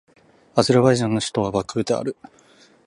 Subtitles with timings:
[0.55, 2.15] アゼルバイジャンの首都はバクーである